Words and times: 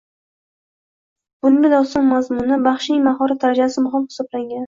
Bunda 1.45 1.71
doston 1.73 2.09
mazmuni, 2.13 2.59
baxshining 2.69 3.05
mahorat 3.09 3.41
darajasi 3.47 3.87
muhim 3.89 4.09
hisoblangan 4.11 4.59